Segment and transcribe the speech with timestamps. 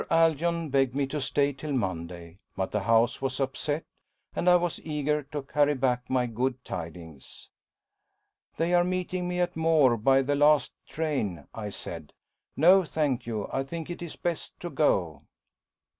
[0.09, 3.83] Aldoyn begged me to stay till Monday; but the house was upset,
[4.35, 7.49] and I was eager to carry back my good tidings.
[8.57, 12.13] "They are meeting me at Moore by the last train," I said.
[12.57, 15.21] "No, thank you, I think it is best to go."